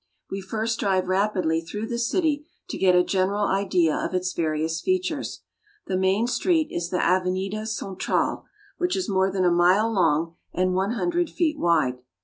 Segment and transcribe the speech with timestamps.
[0.31, 4.81] We first drive rapidly through the city to get a general idea of its various
[4.81, 5.43] features.
[5.85, 8.45] The main street is the Ave nida Central,
[8.79, 11.99] which is more than a mile long and one hun dred feet wide.